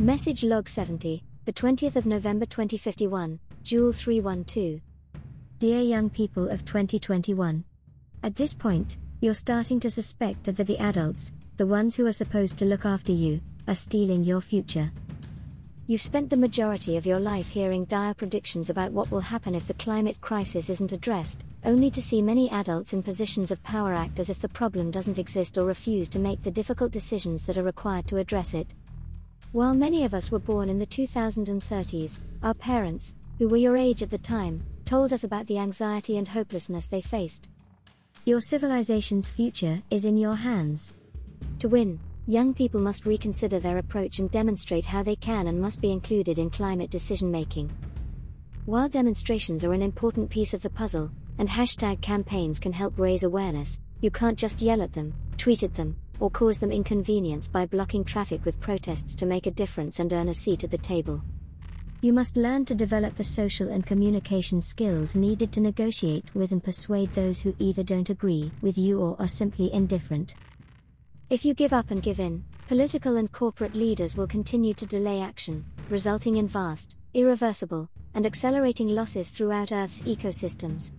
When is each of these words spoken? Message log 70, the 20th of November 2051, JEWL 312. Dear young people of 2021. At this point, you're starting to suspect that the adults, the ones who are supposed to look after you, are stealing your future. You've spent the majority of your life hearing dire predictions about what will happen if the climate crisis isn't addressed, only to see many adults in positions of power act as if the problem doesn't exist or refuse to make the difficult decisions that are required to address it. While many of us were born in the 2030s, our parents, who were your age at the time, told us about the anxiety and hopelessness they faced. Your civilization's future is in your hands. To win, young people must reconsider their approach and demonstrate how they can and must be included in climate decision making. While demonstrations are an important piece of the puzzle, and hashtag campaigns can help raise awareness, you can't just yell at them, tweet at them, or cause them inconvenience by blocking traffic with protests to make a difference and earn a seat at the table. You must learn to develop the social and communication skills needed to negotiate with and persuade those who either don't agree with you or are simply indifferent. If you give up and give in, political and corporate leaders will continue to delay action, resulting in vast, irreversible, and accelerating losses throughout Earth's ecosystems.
Message 0.00 0.44
log 0.44 0.66
70, 0.66 1.22
the 1.44 1.52
20th 1.52 1.94
of 1.94 2.06
November 2.06 2.46
2051, 2.46 3.38
JEWL 3.62 3.92
312. 3.92 4.80
Dear 5.58 5.80
young 5.82 6.08
people 6.08 6.48
of 6.48 6.64
2021. 6.64 7.62
At 8.22 8.34
this 8.34 8.54
point, 8.54 8.96
you're 9.20 9.34
starting 9.34 9.78
to 9.80 9.90
suspect 9.90 10.44
that 10.44 10.56
the 10.56 10.78
adults, 10.78 11.32
the 11.58 11.66
ones 11.66 11.96
who 11.96 12.06
are 12.06 12.12
supposed 12.12 12.56
to 12.56 12.64
look 12.64 12.86
after 12.86 13.12
you, 13.12 13.42
are 13.68 13.74
stealing 13.74 14.24
your 14.24 14.40
future. 14.40 14.90
You've 15.86 16.00
spent 16.00 16.30
the 16.30 16.36
majority 16.38 16.96
of 16.96 17.04
your 17.04 17.20
life 17.20 17.50
hearing 17.50 17.84
dire 17.84 18.14
predictions 18.14 18.70
about 18.70 18.92
what 18.92 19.10
will 19.10 19.20
happen 19.20 19.54
if 19.54 19.66
the 19.66 19.74
climate 19.74 20.22
crisis 20.22 20.70
isn't 20.70 20.92
addressed, 20.92 21.44
only 21.62 21.90
to 21.90 22.00
see 22.00 22.22
many 22.22 22.50
adults 22.50 22.94
in 22.94 23.02
positions 23.02 23.50
of 23.50 23.62
power 23.62 23.92
act 23.92 24.18
as 24.18 24.30
if 24.30 24.40
the 24.40 24.48
problem 24.48 24.90
doesn't 24.90 25.18
exist 25.18 25.58
or 25.58 25.66
refuse 25.66 26.08
to 26.08 26.18
make 26.18 26.42
the 26.42 26.50
difficult 26.50 26.90
decisions 26.90 27.42
that 27.42 27.58
are 27.58 27.62
required 27.62 28.06
to 28.06 28.16
address 28.16 28.54
it. 28.54 28.72
While 29.52 29.74
many 29.74 30.04
of 30.04 30.14
us 30.14 30.30
were 30.30 30.38
born 30.38 30.68
in 30.68 30.78
the 30.78 30.86
2030s, 30.86 32.18
our 32.40 32.54
parents, 32.54 33.16
who 33.38 33.48
were 33.48 33.56
your 33.56 33.76
age 33.76 34.00
at 34.00 34.10
the 34.10 34.18
time, 34.18 34.62
told 34.84 35.12
us 35.12 35.24
about 35.24 35.48
the 35.48 35.58
anxiety 35.58 36.18
and 36.18 36.28
hopelessness 36.28 36.86
they 36.86 37.00
faced. 37.00 37.50
Your 38.24 38.40
civilization's 38.40 39.28
future 39.28 39.82
is 39.90 40.04
in 40.04 40.16
your 40.16 40.36
hands. 40.36 40.92
To 41.58 41.68
win, 41.68 41.98
young 42.28 42.54
people 42.54 42.80
must 42.80 43.06
reconsider 43.06 43.58
their 43.58 43.78
approach 43.78 44.20
and 44.20 44.30
demonstrate 44.30 44.84
how 44.84 45.02
they 45.02 45.16
can 45.16 45.48
and 45.48 45.60
must 45.60 45.80
be 45.80 45.90
included 45.90 46.38
in 46.38 46.50
climate 46.50 46.90
decision 46.90 47.32
making. 47.32 47.72
While 48.66 48.88
demonstrations 48.88 49.64
are 49.64 49.72
an 49.72 49.82
important 49.82 50.30
piece 50.30 50.54
of 50.54 50.62
the 50.62 50.70
puzzle, 50.70 51.10
and 51.38 51.48
hashtag 51.48 52.00
campaigns 52.02 52.60
can 52.60 52.72
help 52.72 52.96
raise 52.96 53.24
awareness, 53.24 53.80
you 54.00 54.12
can't 54.12 54.38
just 54.38 54.62
yell 54.62 54.80
at 54.80 54.92
them, 54.92 55.12
tweet 55.38 55.64
at 55.64 55.74
them, 55.74 55.96
or 56.20 56.30
cause 56.30 56.58
them 56.58 56.70
inconvenience 56.70 57.48
by 57.48 57.66
blocking 57.66 58.04
traffic 58.04 58.44
with 58.44 58.60
protests 58.60 59.14
to 59.16 59.26
make 59.26 59.46
a 59.46 59.50
difference 59.50 59.98
and 59.98 60.12
earn 60.12 60.28
a 60.28 60.34
seat 60.34 60.62
at 60.62 60.70
the 60.70 60.78
table. 60.78 61.22
You 62.02 62.12
must 62.12 62.36
learn 62.36 62.64
to 62.66 62.74
develop 62.74 63.16
the 63.16 63.24
social 63.24 63.68
and 63.68 63.84
communication 63.84 64.62
skills 64.62 65.16
needed 65.16 65.52
to 65.52 65.60
negotiate 65.60 66.30
with 66.34 66.52
and 66.52 66.62
persuade 66.62 67.12
those 67.14 67.40
who 67.40 67.54
either 67.58 67.82
don't 67.82 68.08
agree 68.08 68.52
with 68.62 68.78
you 68.78 69.00
or 69.00 69.16
are 69.18 69.28
simply 69.28 69.72
indifferent. 69.72 70.34
If 71.28 71.44
you 71.44 71.52
give 71.52 71.72
up 71.72 71.90
and 71.90 72.02
give 72.02 72.18
in, 72.18 72.44
political 72.68 73.16
and 73.16 73.30
corporate 73.30 73.74
leaders 73.74 74.16
will 74.16 74.26
continue 74.26 74.74
to 74.74 74.86
delay 74.86 75.20
action, 75.20 75.64
resulting 75.88 76.38
in 76.38 76.48
vast, 76.48 76.96
irreversible, 77.14 77.88
and 78.14 78.24
accelerating 78.24 78.88
losses 78.88 79.28
throughout 79.28 79.70
Earth's 79.70 80.02
ecosystems. 80.02 80.92